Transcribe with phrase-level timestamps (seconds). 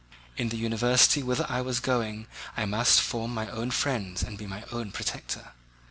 [0.35, 2.25] In the university whither I was going
[2.57, 5.49] I must form my own friends and be my own protector.